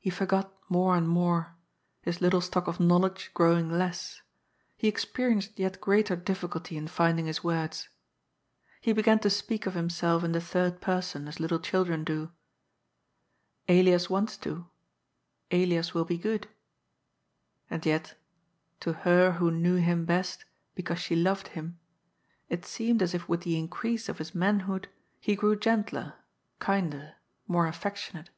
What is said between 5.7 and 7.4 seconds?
greater difiUculty in finding